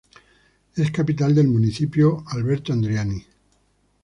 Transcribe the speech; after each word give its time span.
Es 0.75 0.89
capital 0.89 1.35
del 1.35 1.47
municipio 1.47 2.23
Alberto 2.27 2.73
Adriani. 2.73 3.23